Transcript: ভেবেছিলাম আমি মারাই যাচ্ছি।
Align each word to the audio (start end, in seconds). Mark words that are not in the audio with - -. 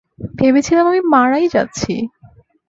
ভেবেছিলাম 0.39 0.85
আমি 0.87 1.01
মারাই 1.11 1.47
যাচ্ছি। 1.47 1.93